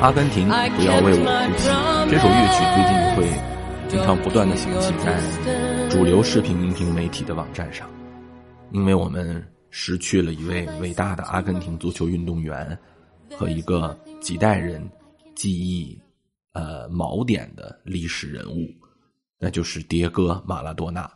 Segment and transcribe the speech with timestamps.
[0.00, 1.68] 阿根廷，不要为我哭泣。
[2.10, 3.28] 这首乐曲最近会
[3.88, 5.20] 经常不断的响起在
[5.90, 7.86] 主流视频音频媒体的网站上，
[8.72, 12.78] 因为我们失去了一位伟大的阿根廷足球运动员
[13.36, 14.86] 和一个几代人
[15.34, 15.98] 记忆
[16.52, 18.68] 呃锚点的历史人物，
[19.38, 21.10] 那就是迭戈马拉多纳。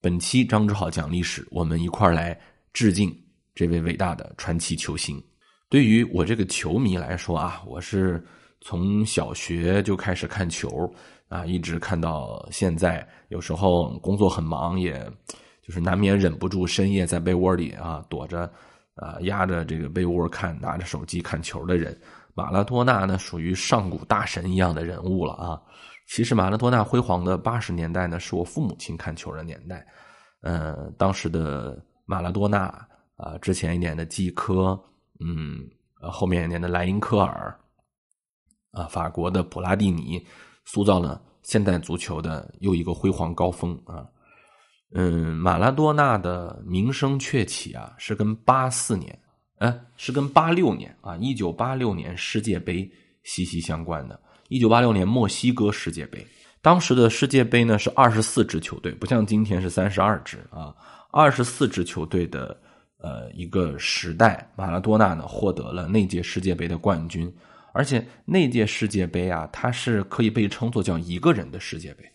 [0.00, 2.38] 本期张志豪讲历史，我们一块儿来
[2.72, 3.14] 致敬
[3.54, 5.22] 这位伟大的传奇球星。
[5.68, 8.24] 对于我这个球迷来说啊，我是
[8.60, 10.88] 从小学就开始看球
[11.28, 13.06] 啊，一直看到现在。
[13.28, 15.10] 有时候工作很忙，也
[15.60, 18.48] 就是难免忍不住深夜在被窝里啊躲着
[18.96, 21.98] 啊压着这个被窝看，拿着手机看球的人。
[22.34, 25.62] 马拉多纳呢，属于上古大神一样的人物了啊。
[26.06, 29.86] 其实马拉多纳辉煌的八十年代呢，是我父母亲看球的年代。
[30.42, 32.66] 嗯，当时的马拉多纳
[33.16, 34.78] 啊，之前一年的基科。
[35.18, 35.66] 嗯，
[36.02, 37.58] 呃，后面一年的莱因科尔，
[38.72, 40.22] 啊，法国的普拉蒂尼，
[40.66, 44.06] 塑造了现代足球的又一个辉煌高峰啊。
[44.94, 49.18] 嗯，马拉多纳的名声鹊起啊，是跟八四年，
[49.58, 52.90] 哎，是跟八六年啊，一九八六年世界杯
[53.22, 54.18] 息息相关的。
[54.48, 56.24] 一九八六年墨西哥世界杯，
[56.62, 60.74] 当时的世界杯呢是二十四支球队，不像今天是三十二支啊，
[61.10, 62.56] 二十四支球队的。
[62.98, 67.32] 呃，一个时代，马拉多纳呢获得了那届世界杯的冠军，
[67.74, 72.10] 而且那届世界杯啊，它是可以被称作叫一个人的世界杯。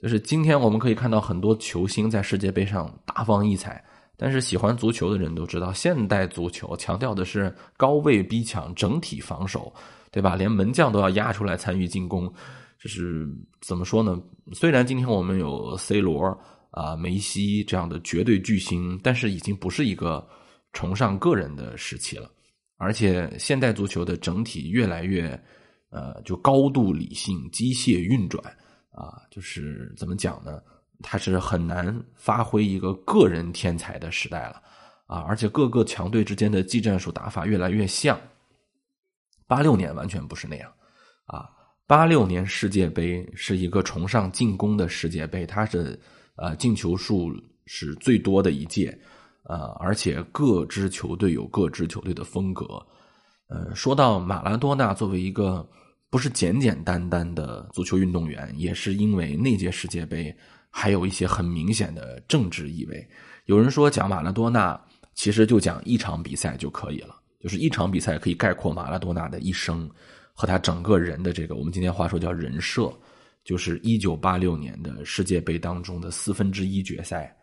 [0.00, 3.84] 就是今天我们可以看到很多球星在世界杯上大放异彩，
[4.16, 9.72] 但是喜欢足球的人都知道，现代足球强调的是高位逼抢、整体防守，
[10.10, 10.36] 对吧？
[10.36, 12.32] 连门将都要压出来参与进攻，
[12.80, 13.28] 就是
[13.60, 14.20] 怎么说呢？
[14.52, 16.38] 虽然今天我们有 C 罗。
[16.70, 20.24] 啊，梅西这样的绝对巨星，但是已经不是一个
[20.74, 22.30] 崇尚个人的时期了。
[22.76, 25.28] 而且现代足球的整体越来越，
[25.88, 28.44] 呃，就高度理性、机械运转
[28.98, 30.60] 啊，就是怎么讲呢？
[31.02, 34.62] 他是很难发挥一个个人天才的时代了
[35.06, 35.20] 啊！
[35.20, 38.18] 而且各个强队之间的技战术打法越来越像。
[39.46, 40.72] 八六年完全不是那样
[41.26, 41.48] 啊！
[41.86, 45.98] 八六年世界杯是一个崇尚进攻的世界杯，它是。
[46.40, 47.32] 呃，进球数
[47.66, 48.96] 是最多的一届，
[49.42, 52.64] 呃，而且各支球队有各支球队的风格。
[53.48, 55.68] 呃，说到马拉多纳作为一个
[56.10, 60.34] 不是简简单单的足球运动员，也是因为那届世界杯
[60.70, 63.08] 还有一些很明显的政治意味。
[63.46, 64.80] 有人说讲马拉多纳，
[65.14, 69.90] 其实就讲一场比赛就可以了，就是一场比赛可以概括马拉多纳的一生
[70.32, 72.92] 和他整个人的这个我们今天话说叫人设。
[73.44, 77.34] 就是一九八六年的世界杯当中的四分之一决赛，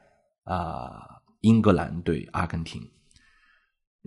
[0.43, 1.01] 啊，
[1.41, 2.79] 英格兰对阿根廷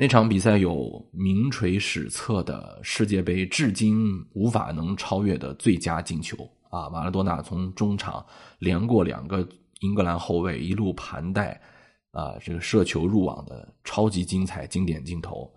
[0.00, 6.88] 那场比赛有名垂史册的世界杯至今无法能超越的最佳进球啊！
[6.88, 8.25] 马拉多纳从中场
[8.60, 9.44] 连过两个
[9.81, 11.60] 英格兰后卫，一路盘带
[12.12, 15.53] 啊，这个射球入网的超级精彩经典镜头，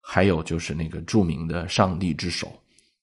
[0.00, 2.50] 还有就是那个著名的上帝之手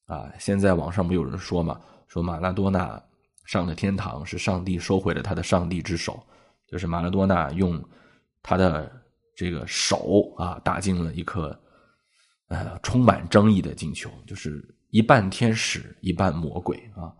[0.07, 0.27] 啊！
[0.39, 1.79] 现在网上不有人说嘛？
[2.07, 2.99] 说马拉多纳
[3.45, 6.19] 上了天堂，是上帝收回了他的上帝之手，
[6.67, 7.79] 就是马拉多纳用
[8.41, 8.91] 他的
[9.35, 11.57] 这个手啊打进了一颗
[12.47, 17.11] 呃充满争议的进球，就是一半天使一半魔鬼啊。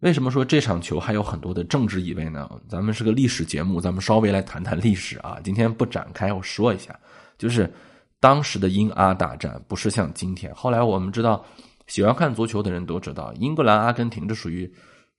[0.00, 2.48] 为什么说这场球还有很多的政治意味呢？
[2.68, 5.38] 咱们是个历史节目，咱们稍微来谈谈历史啊。
[5.42, 6.98] 今天不展开，我说一下，
[7.38, 7.72] 就是
[8.20, 11.44] 当时的英阿大战不是像今天，后来我们知道。
[11.86, 14.68] 喜欢看足球的人都知道，英格兰、阿根廷这属于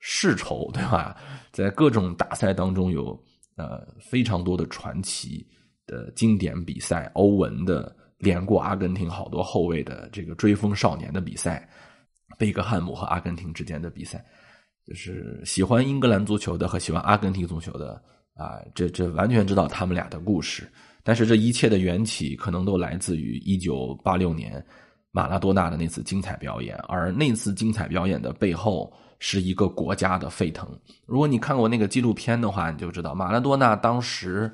[0.00, 1.16] 世仇，对吧？
[1.50, 3.18] 在各种大赛当中有
[3.56, 5.46] 呃非常多的传奇
[5.88, 11.68] 的经典比赛，欧文的连过阿根廷好多后卫的这个追风少年的比赛，
[12.38, 14.24] 贝克汉姆和阿根廷之间的比赛，
[14.86, 18.00] 就是喜欢英格兰足球的和喜欢阿根廷足球的
[18.34, 20.70] 啊，这这完全知道他们俩的故事。
[21.02, 24.64] 但是这一切的缘起可能都来自于一九八六年。
[25.10, 30.68] 马拉多纳的那次精彩表演，而那次精彩表演的背后是一个国家的沸腾。
[31.06, 34.52] 如果你看过那个纪录片的话，你就知道马拉多纳当时，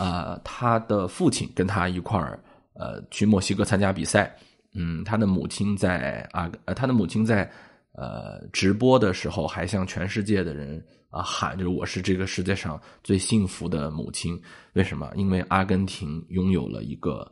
[0.00, 2.42] 呃，他的父亲跟他一块儿，
[2.74, 4.34] 呃，去墨西哥参加比赛。
[4.74, 7.48] 嗯，他的母亲在啊，呃，他的母亲在
[7.92, 14.40] 呃直播的时候还向全世界的人啊喊，就是我是这个世界上最幸福的母亲。
[14.72, 15.10] 为什么？
[15.14, 17.30] 因为阿根廷拥有了一个。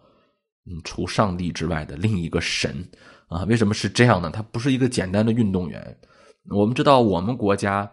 [0.70, 2.86] 嗯，除上帝之外的另一个神
[3.26, 3.42] 啊。
[3.44, 4.28] 为什么是这样呢？
[4.30, 5.96] 他不是一个简单的运动员。
[6.50, 7.90] 我们知道，我们国家，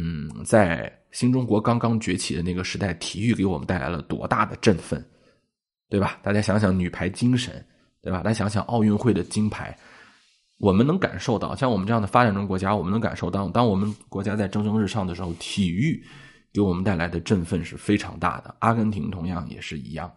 [0.00, 5.04] 嗯，在新中国刚刚崛起的那个时代，体育给我们带来了多大的振奋，
[5.88, 6.20] 对吧？
[6.22, 7.66] 大家想想女排精神，
[8.00, 8.22] 对吧？
[8.22, 9.76] 大家想想奥运会的金牌，
[10.58, 16.00] 我们能感受到，像我们这样的发展中国家，我们能感受到，当我们国家在蒸蒸日上的时候，体育
[16.52, 18.54] 给我们带来的振奋是非常大的。
[18.60, 20.14] 阿根廷同样也是一样。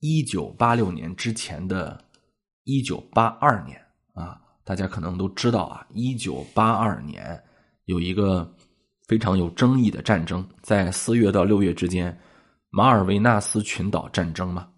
[0.00, 1.98] 一九八六年之前的，
[2.64, 3.80] 一九八二年
[4.12, 4.38] 啊。
[4.64, 7.42] 大家可能都知道啊，一九八二年
[7.86, 8.50] 有一个
[9.06, 12.16] 非常有争议的战争，在四月到六月之间，
[12.70, 14.68] 马尔维纳斯群岛战争嘛。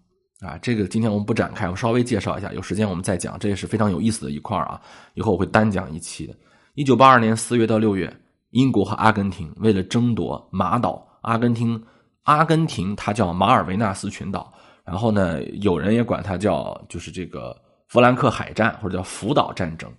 [0.41, 4.79] 啊，这个今天我们不展开，我稍微介绍一下，有时间我们再讲，这也是非常有意思的一块啊。
[5.13, 6.35] 以后我会单讲一期的。
[6.73, 8.13] 一九八二年四月到六月，
[8.51, 11.81] 英国和阿根廷为了争夺马岛，阿根廷
[12.23, 14.53] 阿根廷它叫马尔维纳斯群岛，
[14.83, 17.55] 然后呢，有人也管它叫就是这个。
[17.87, 19.89] 弗兰克海战或者叫福岛战争，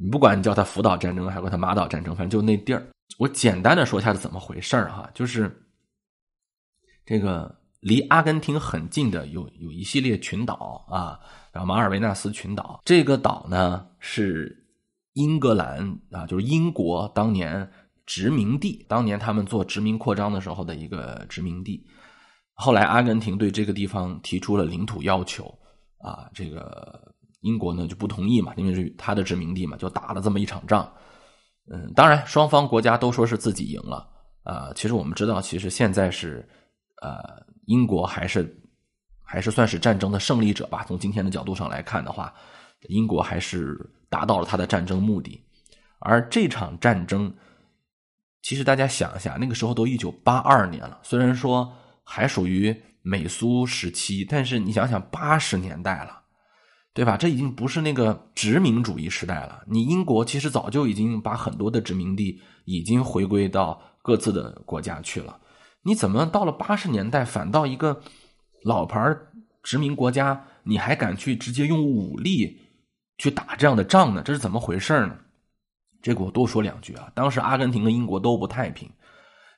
[0.00, 2.86] 你不管你叫它福岛战争还是叫它马岛战争，反正就那地儿。
[3.18, 5.64] 我简单的说一下是怎么回事哈，就是
[7.04, 11.20] 这个离阿根廷很近的有有一系列群岛啊，
[11.52, 14.66] 然后马尔维纳斯群岛这个岛呢是
[15.12, 17.70] 英格兰啊，就是英国当年
[18.04, 21.86] 殖民地，当年他们做殖民扩张的时候的一个殖民地。
[22.54, 25.46] 后来阿根廷对这个地方提出了领土要求
[25.98, 27.13] 啊，这个。
[27.44, 30.90] 英国呢就不同意嘛，因为是他的殖民地嘛，就打了这么一场仗。
[31.70, 34.08] 嗯，当然双方国家都说是自己赢了
[34.44, 34.72] 啊。
[34.74, 36.48] 其实我们知道，其实现在是
[37.02, 37.18] 呃
[37.66, 38.60] 英国还是
[39.22, 40.84] 还是算是战争的胜利者吧。
[40.88, 42.32] 从今天的角度上来看的话，
[42.88, 45.38] 英国还是达到了他的战争目的。
[46.00, 47.34] 而这场战争，
[48.42, 51.70] 其实大家想一下，那个时候都一九八二年了，虽然说
[52.04, 56.23] 还属于美苏时期，但是你想想八十年代了。
[56.94, 57.16] 对吧？
[57.16, 59.64] 这已经不是那个殖民主义时代了。
[59.66, 65.36] 你英国其实早就已经把很多的殖民地已经回归到各自的国家去了。
[65.82, 68.00] 你怎么到了八十年代，反倒一个
[68.62, 69.00] 老牌
[69.64, 72.60] 殖民国家，你还敢去直接用武力
[73.18, 74.22] 去打这样的仗呢？
[74.24, 75.18] 这是怎么回事呢？
[76.00, 77.10] 这个我多说两句啊。
[77.12, 78.88] 当时阿根廷跟英国都不太平。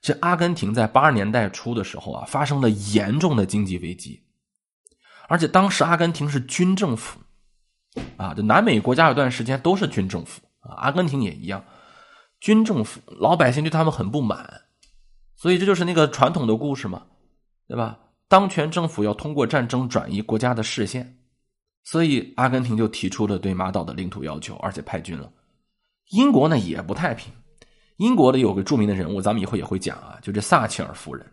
[0.00, 4.22] 这阿根廷在八十年代初的时候啊，发生了严重的经济危机，
[5.28, 7.20] 而且当时阿根廷是军政府。
[8.16, 11.62] 啊，这南美国家有段时间都是军政府啊，阿根廷也一样，
[12.40, 14.62] 军政府老百姓对他们很不满，
[15.36, 17.02] 所以这就是那个传统的故事嘛，
[17.68, 17.98] 对吧？
[18.28, 21.18] 当权政府要通过战争转移国家的视线，
[21.84, 25.30] 所以阿根廷就提出了对马岛的领土要求，而且派军了。
[26.10, 27.32] 英国呢也不太平，
[27.98, 31.24] 英国的有个著名的人物，咱们以后也会讲啊，就这撒切尔夫人。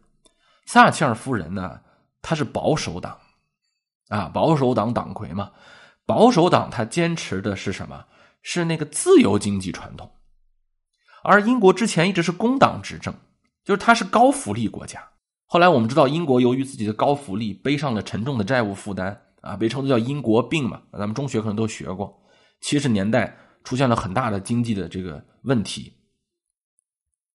[0.68, 1.80] 撒切尔夫人呢，
[2.21, 3.18] 她是保守党
[4.09, 5.51] 啊，保守党党魁嘛。
[6.06, 8.06] 保守党他坚持的是什么？
[8.46, 10.12] 是那个自由经济传统，
[11.24, 13.16] 而英国之前一直是工党执政，
[13.64, 15.02] 就是它是高福利国家。
[15.46, 20.82] 后来我们知道，英国由于自己的高福利，背上了沉重的债务负担啊，被称作叫“英国病”嘛。
[20.92, 22.14] 咱们中学可能都学过。
[22.60, 23.34] 七十年代
[23.64, 25.94] 出现了很大的经济的这个问题，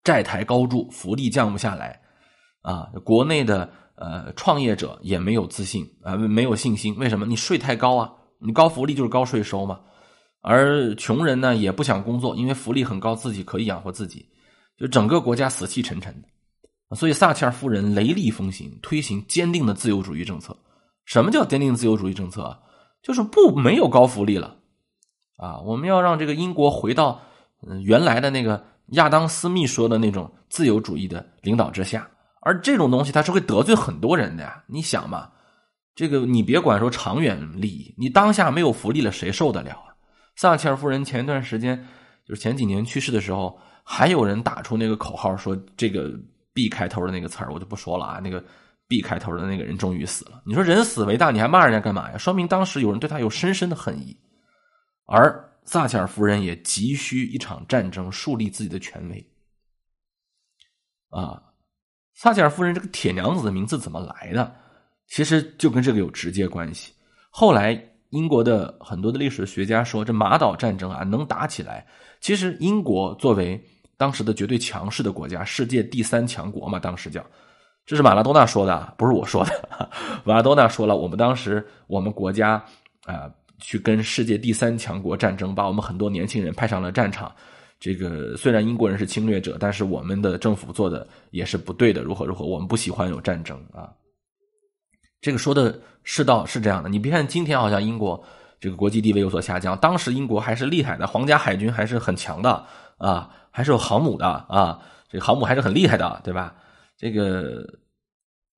[0.05, 1.99] 债台高筑，福利降不下来
[2.61, 2.91] 啊。
[3.03, 6.94] 国内的呃创业者也没有自信啊，没有信心。
[6.98, 7.25] 为什么？
[7.25, 8.13] 你税太高啊。
[8.40, 9.80] 你高福利就是高税收嘛，
[10.40, 14.28] 而穷人呢也不想工作，因为福利很高，自己可以养活自己，
[14.78, 16.96] 就整个国家死气沉沉的。
[16.96, 20.56] 所以撒切尔夫人雷厉风行，推行坚定的自由主义政策。
[21.04, 22.58] 什么叫坚定自由主义政策啊？
[23.02, 24.56] 就是不没有高福利了
[25.36, 25.58] 啊！
[25.60, 27.20] 我们要让这个英国回到
[27.84, 32.08] 原来的那个亚当斯密说的那种自由主义的领导之下。
[32.40, 35.30] 而这种东西它是会得罪很多人的呀，你想嘛。
[35.98, 39.90] 这个你别管说长远利益，你当下没有福利了，谁受得了啊？
[40.36, 41.76] 撒切尔夫人前一段时间，
[42.24, 46.08] 就是前几年去世的时候，还有人打出那个口号，说这个
[46.52, 48.20] B 开头的那个词儿，我就不说了啊。
[48.22, 48.44] 那个
[48.86, 50.40] B 开头的那个人终于死了。
[50.46, 52.17] 你说人死为大，你还骂人家干嘛呀？
[52.17, 54.17] 说明当时有人对他有深深的恨意。
[55.06, 59.32] 而撒切尔夫人也急需一场战争树立自己的权威。
[61.10, 61.43] 啊，
[62.14, 64.55] 撒切尔夫人这个铁娘子的名字怎么来的？
[65.08, 66.93] 其实就跟这个有直接关系。
[67.31, 71.86] 后来英国的很多的历史学家说，这马岛战争啊能打起来。
[72.20, 73.60] 其实英国作为
[73.96, 77.24] 当时的绝对强势的国家，世界第三强国嘛，当时叫，
[77.86, 79.88] 这是马拉多纳说的，不是我说的。
[80.24, 82.62] 马拉多纳说了，我们当时我们国家
[83.05, 87.32] 啊去跟世界第三强国战争，把我们很多年轻人派上了战场。
[87.81, 93.93] 这个虽然英国人是侵略者，但是我们的政府做的也是不对的，如何如何，我们不喜欢有战争啊。
[95.20, 96.89] 这个说的是道是这样的。
[96.89, 98.22] 你别看今天好像英国
[98.60, 102.65] 这个国际地位有所下降，当时英国还是厉害的，皇家海军还是很强的
[102.96, 106.55] 啊，还是有航母的啊，这航母还是很厉害的，对吧？
[106.96, 107.65] 这个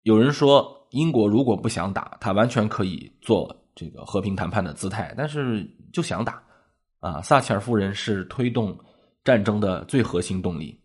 [0.03, 6.43] 有人说，英国如果不想打，他完全可以做这个和平谈判的姿态，但是就想打
[7.01, 7.21] 啊。
[7.21, 8.75] 撒切尔夫人是推动
[9.23, 10.80] 战争的最核心动力。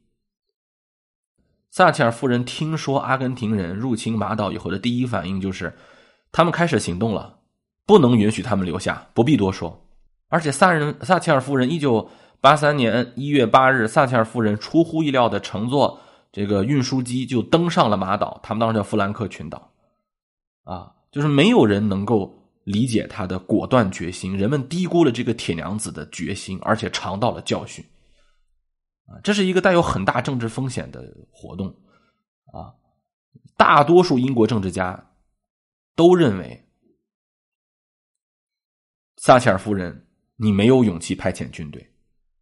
[1.75, 5.75] 撒切尔夫人听说阿根廷人入侵马岛以后的第一反应就是，
[6.31, 7.39] 他们开始行动了，
[7.85, 9.05] 不能允许他们留下。
[9.13, 9.85] 不必多说，
[10.29, 15.99] 而且撒人撒切尔夫人一九八三年一月八日，撒切尔夫人出乎意料的乘坐
[16.31, 19.69] 这个运输机就登上了马岛，他们当时叫弗兰克群岛，
[20.63, 27.83] 啊，就是没有人能够理解他的果断决心，人们低估了这个铁娘子的决心，而且尝到了教训。
[29.05, 31.67] 啊，这是一个带有很大政治风险的活动，
[32.51, 32.73] 啊，
[33.55, 35.11] 大多数英国政治家
[35.95, 36.67] 都认为，
[39.17, 41.87] 撒切尔夫人你没有勇气派遣军队，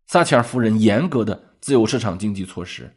[0.08, 2.90] 撒切尔夫人严格的自由市场经济措施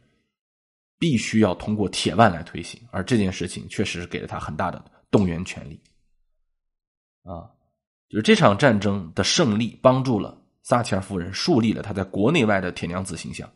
[0.97, 5.81] 必须要通过铁腕来推行，而这件事情确实是给了他很大的动员权力，
[7.23, 7.51] 啊，
[8.07, 10.41] 就是这场战争的胜利帮助了。
[10.63, 13.49] 撒切尔夫人树立了她在国内外的铁娘子形象，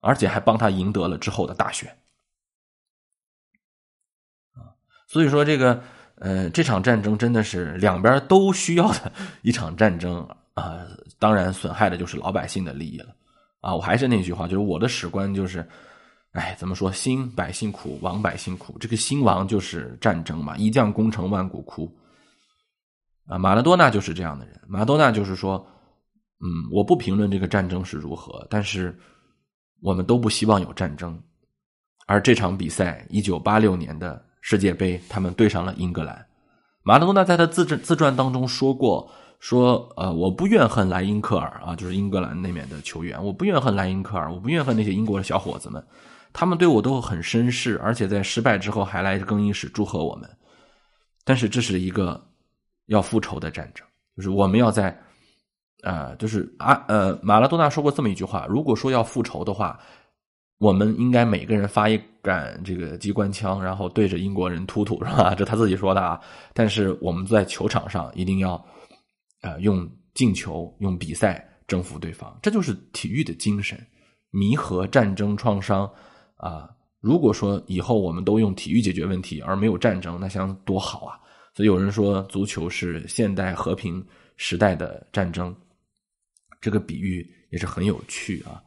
[0.00, 1.94] 而且还帮他赢得了之后的大选。
[5.06, 5.82] 所以说这个
[6.16, 10.86] 呃，这场战争真的是两边都需要的一场战争啊。
[11.18, 13.14] 当然，损害的就是老百姓的利益了。
[13.60, 15.68] 啊，我还是那句话，就是我的史观就是，
[16.32, 16.90] 哎，怎么说？
[16.90, 18.78] 兴百姓苦，亡百姓苦。
[18.78, 21.94] 这个兴亡就是战争嘛，一将功成万骨枯。
[23.26, 24.58] 啊，马拉多纳就是这样的人。
[24.66, 25.66] 马拉多纳就是说，
[26.38, 28.98] 嗯，我不评论这个战争是如何，但是
[29.80, 31.20] 我们都不希望有战争。
[32.06, 36.26] 而这场比赛，一九八六年的世界杯，他们对上了英格兰。
[36.82, 45.84] 马拉多纳在他自自传当中说过，说，呃，我不怨恨莱因克尔啊，就是英格兰那边的球员，我不怨恨莱因克尔，我不怨恨那些英国的小伙子们，
[46.32, 50.28] 他们对我都很绅士，而且在失败之后还来更衣室祝贺我们。
[51.24, 52.26] 但是这是一个。
[52.86, 55.00] 要复仇的战争，就是我们要在，
[55.82, 59.78] 呃，就是啊，呃，马拉多纳说过这么一句话：如果说要复仇的话，
[60.58, 65.34] 我们应该每个人发一杆这个机关枪，然后对着英国人突突，是吧？
[65.34, 66.20] 这他自己说的啊。
[66.52, 68.62] 但是我们在球场上一定要，
[69.42, 73.78] 呃，用进球、用比赛征服对方，这就是体育的精神，
[74.30, 75.90] 弥合战争创伤
[76.36, 76.68] 啊。
[77.00, 81.18] 如果说以后我们都用体育解决问题，而没有战争，那想多好啊！
[81.54, 84.04] 所以有人说，足球是现代和平
[84.36, 85.56] 时代的战争，
[86.60, 88.62] 这个比喻也是很有趣啊。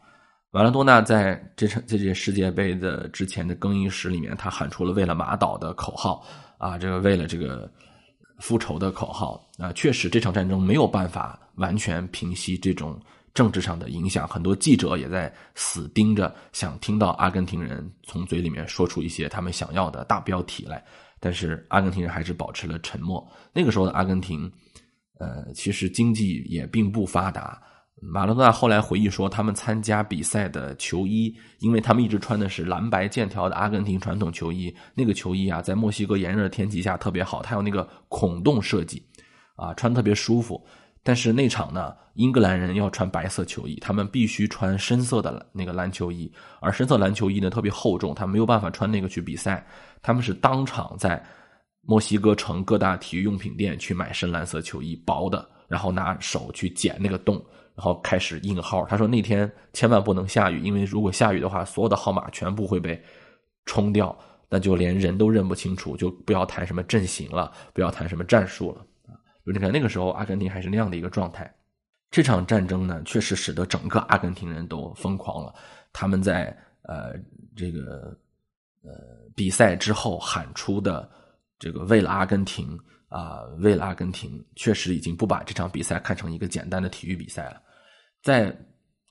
[0.51, 6.23] 马拉多纳在这场这届世界杯的之前的更衣室里面，他喊出了“为了马岛”的口号
[6.59, 7.71] 啊，这个为了这个
[8.37, 9.73] 复仇的口号啊。
[9.73, 13.01] 确实，这场战争没有办法完全平息这种
[13.33, 20.85] 政治上的影响，很多记者也在死盯着，想听到阿根廷人从嘴里面说出一些他们想要的大标题来。
[21.19, 23.27] 但是阿根廷人还是保持了沉默。
[23.53, 24.51] 那个时候的阿根廷，
[25.17, 27.59] 呃，其实经济也并不发达。
[28.05, 39.01] 马拉多纳后来回忆说，他们参加比赛的球衣，因为他们一直穿的是蓝白剑条的阿根廷传统球衣，那个球衣啊，在墨西哥炎热的天气下特别好，它有那个孔洞设计，
[39.55, 40.63] 啊，穿特别舒服。
[41.05, 46.31] 但是那场呢，英格兰人要穿白色球衣，他们必须穿深色的那个篮球衣，
[46.61, 49.65] 而深色篮球衣呢特别厚重，他没有办法穿那个去比赛。
[50.01, 51.21] 他们是当场在
[51.81, 57.43] 墨西哥城各大体育用品店去买深蓝色球衣，薄的，然后拿手去剪那个洞，
[57.75, 58.85] 然后开始印号。
[58.85, 63.01] 他说那天千万不能下雨，因为如果下雨的话，所有的号码全部会被
[63.65, 64.17] 冲掉，
[64.49, 68.85] 那就连人都认不清楚，就不要谈什么阵型了，不要谈什么战术了。
[69.45, 71.53] 你看，那个时候阿根廷还是那样的一个状态。
[72.09, 75.53] 这场战争呢，确实使得整个阿根廷人都疯狂了。
[75.91, 77.13] 他们在呃
[77.55, 78.15] 这个
[78.83, 78.91] 呃
[79.35, 81.09] 比赛之后喊出的
[81.57, 82.79] 这个“为了阿根廷
[83.13, 87.61] 啊，为了阿根廷”，确实已经不把这场比赛看成一个简单的体育比赛了。
[88.21, 88.55] 在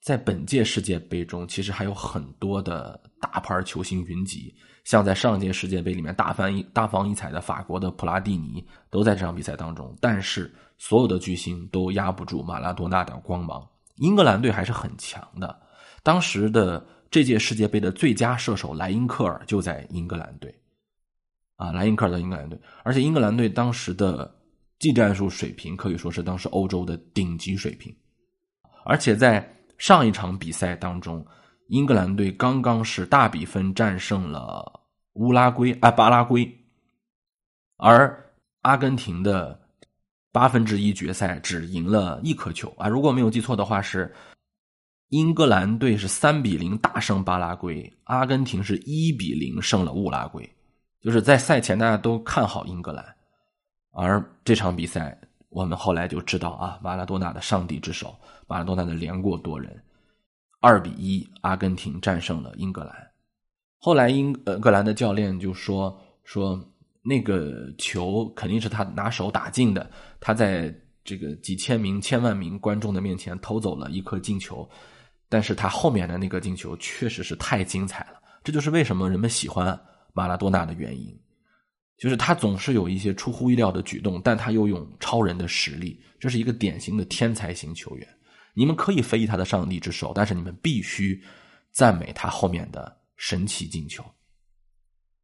[0.00, 4.52] 在本届世界杯中，其实还有很多的大牌球星云集。
[4.84, 13.64] 像在上届世界杯里面大放异大放异彩的法国的普拉蒂尼都在这场比赛当中，但是所有的巨星都压不住马拉多纳的光芒。
[13.98, 15.56] 英格兰队还是很强的，
[16.02, 20.52] 当时的这届世界杯的最佳射手莱因克尔就在英格兰队，
[21.62, 24.34] 啊，莱因克尔的英格兰队，而且英格兰队当时的
[24.78, 27.94] 技战术水平可以说是当时欧洲的顶级水平，
[28.84, 31.24] 而且在上一场比赛当中。
[31.68, 34.82] 英格兰队刚刚是大比分战胜了
[35.14, 36.46] 乌拉圭啊巴拉圭，
[37.78, 39.58] 而阿根廷的
[40.32, 42.88] 八分之一决赛只赢了一颗球啊！
[42.88, 44.12] 如果没有记错的话，是
[45.08, 50.46] 英格兰队是三比零大胜巴拉圭，阿根廷是一比零胜了乌拉圭。
[51.02, 53.04] 就是在赛前大家都看好英格兰，
[53.90, 55.18] 而这场比赛
[55.48, 58.14] 我们后来就知道啊，马拉多纳的上帝之手，
[58.46, 59.82] 马拉多纳的连过多人，
[60.60, 62.94] 二比一，阿根廷战胜了英格兰。
[63.78, 66.56] 后来英格兰的教练就说说
[67.02, 69.90] 那个球肯定是他拿手打进的，
[70.20, 74.68] 他在这个几千名、千万名观众的面前偷走了一颗进球，
[75.28, 79.66] 但是他后面的那个进球确实是太精彩了，这就是为什么人们喜欢
[80.12, 81.18] 马拉多纳的原因，
[81.98, 88.08] 就是他总是有一些出乎意料的举动，但他又用超人的实力，这是一个典型的天才型球员。
[88.54, 91.22] 你们可以非议他的上帝之手，但是你们必须
[91.70, 92.98] 赞美他后面的。
[93.14, 94.04] 神奇进球！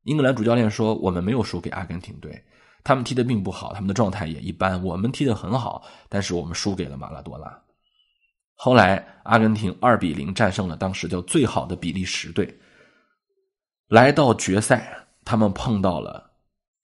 [0.04, 2.40] 英格兰主教练说：“我们没有输给阿根廷队，
[2.85, 4.80] 他们踢的并不好，他们的状态也一般。
[4.85, 7.61] 我们踢的很好，但是我们输给了马拉多纳。”
[8.54, 12.57] 后来，阿根廷二比零战胜了当时叫最好的比利时队。
[13.88, 16.30] 来到决赛，他们碰到了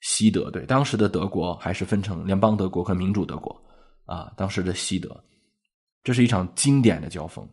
[0.01, 0.67] 西德队。
[0.67, 3.63] 当时的德国还是分成联邦德国和民主德国
[4.07, 4.33] 啊。
[4.37, 5.23] 当时的西德，
[6.03, 7.49] 这是一场经典的交锋。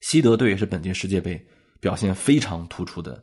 [0.00, 1.46] 西德队也是本届世界杯。
[1.78, 3.22] 表现非常突出的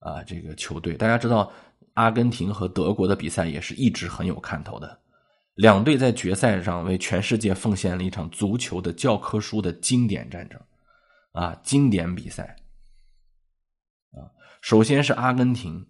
[0.00, 1.50] 啊，这个球队大家知道，
[1.94, 4.98] 阿根廷和德国的比赛也是一直很有看头的。
[5.54, 10.60] 两队在决赛上为全世界奉献了一场足球的教科书的经典战争
[11.32, 12.54] 啊，经典比赛。
[14.64, 15.86] 首先是阿根廷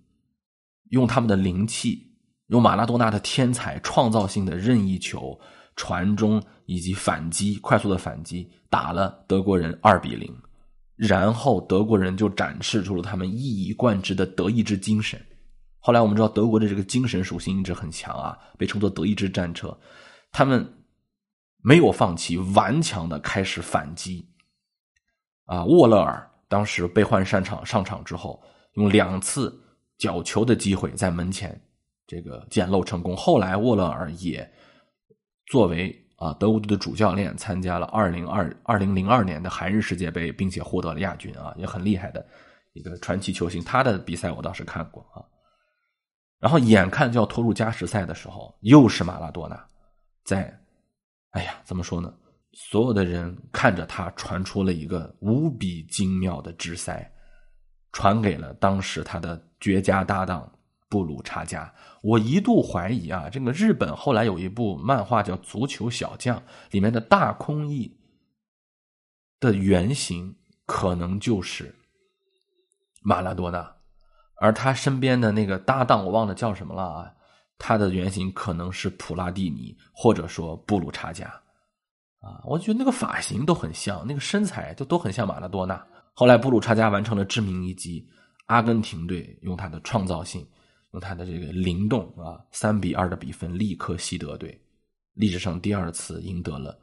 [0.90, 2.12] 用他们的灵气，
[2.48, 5.38] 用马拉多纳的天才创造性的任意球
[5.76, 10.28] 传中以及反击，快速的反击，打了德国人二比零。
[10.96, 15.24] 然后德国人就展示出了他们一以贯之的德意志精神。
[15.78, 19.78] 后来我们知道德国的这个精神属性一直很强啊，被称作德意志战车。
[20.32, 20.84] 他们
[21.62, 24.28] 没有放弃，顽强的开始反击。
[25.44, 28.42] 啊，沃勒尔当时被换上场上场之后，
[28.74, 29.52] 用两次
[29.98, 31.60] 角球的机会在门前
[32.06, 33.16] 这个捡漏成功。
[33.16, 34.48] 后来沃勒尔也
[35.46, 36.00] 作为。
[36.16, 42.24] 啊，德国队的主教练参加了二零二二零零二年的韩日世界杯，并且获得了亚军啊，也很厉害的
[42.72, 43.62] 一个传奇球星。
[43.62, 45.20] 他的比赛我倒是看过啊。
[46.38, 49.66] 然后眼看就要拖入加时赛的时候，又是马拉多纳
[50.24, 50.56] 在，
[51.30, 52.14] 哎呀，怎么说呢？
[52.52, 57.12] 所有的人看着他传出了一个无比精妙的直塞，
[57.94, 60.46] 传给了当时他的绝佳搭档。
[60.87, 66.38] 布鲁查加，我一度怀疑啊，这个日本后来有一部漫画叫《足球小将》，
[66.70, 67.98] 里面的大空翼
[69.40, 70.33] 的原型
[70.66, 71.74] 可能就是
[73.02, 73.74] 马拉多纳，
[74.37, 77.12] 而他身边的那个搭档我忘了叫什么了啊，
[77.59, 81.26] 他的原型可能是普拉蒂尼或者说布鲁查加
[82.20, 85.85] 啊，我觉得那个发型都很像，那个身材就都很像马拉多纳。
[86.14, 88.09] 后来布鲁查加完成了致命一击，
[88.46, 90.46] 阿根廷队用他的创造性。
[90.92, 94.57] 用他的这个灵动啊，三比二的比分力克西德队，
[95.14, 96.79] 历史上第二次赢得了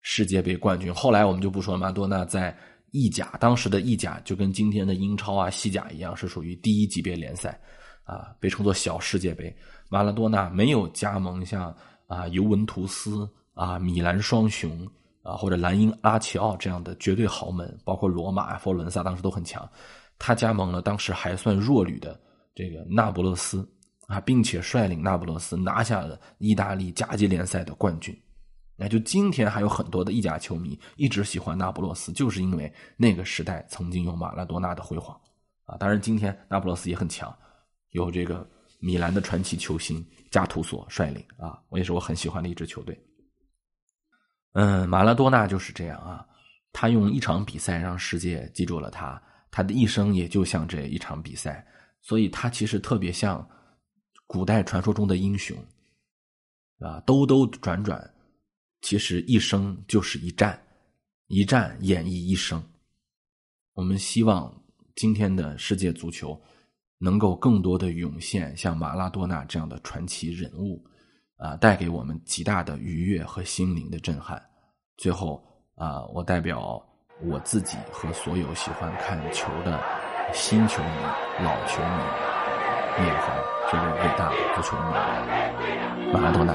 [0.00, 0.92] 世界杯冠军。
[0.92, 2.52] 后来我们就不说马拉多纳在
[2.90, 7.56] 意甲，当时的意甲就跟今天的英超啊、西甲一样，是属于第一级别联赛
[8.02, 9.56] 啊，被称作小世界杯。
[9.88, 11.72] 马拉多纳没有加盟像
[12.08, 14.84] 啊尤文图斯啊、米兰双雄
[15.22, 19.68] 啊或者莱茵拉齐奥这样的绝对豪门，包括罗马、佛罗伦萨当时都很强，
[20.18, 22.18] 他加盟了当时还算弱旅的。
[22.54, 23.66] 这个那不勒斯
[24.08, 28.14] 啊，并且率领那不勒斯拿下了意大利甲级联赛的冠军。
[28.76, 35.18] 那就今天还有很多的意甲球迷一直喜欢那不勒斯，就是因为那个时代曾经有马拉多纳的辉煌
[35.64, 35.76] 啊。
[35.78, 37.34] 当然，今天那不勒斯也很强，
[37.90, 38.46] 有这个
[38.80, 42.98] 米兰的传奇球星加图索率领啊，我也是我很喜欢的一支球队。
[44.52, 46.26] 嗯，马拉多纳就是这样啊，
[46.72, 51.66] 他用一场比赛让世界记住了他，他的一生也就像这一场比赛。
[52.00, 53.48] 所以他其实特别像
[54.26, 55.56] 古代传说中的英雄，
[56.80, 58.12] 啊，兜兜转转，
[58.80, 60.60] 其实一生就是一战，
[61.28, 62.60] 一战演绎一生。
[63.74, 64.52] 我们希望
[64.96, 66.38] 今天的世界足球
[66.98, 70.84] 能够更多的涌现像马拉多纳这样的传奇人物，
[71.42, 74.40] 啊，带给我们极大的愉悦和心灵的震撼。
[74.96, 75.42] 最后
[75.74, 76.80] 啊，我代表
[77.24, 79.80] 我自己和所有喜欢看球的。
[80.32, 80.88] 新球迷、
[81.44, 83.26] 老球迷，缅怀
[83.70, 84.82] 这位伟大的足球迷
[86.10, 86.54] 马拉多纳，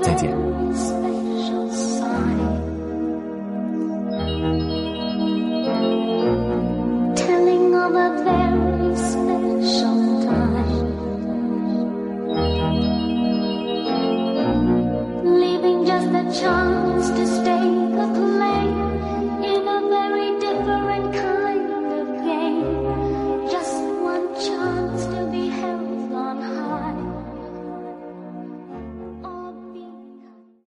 [0.00, 0.32] 再见。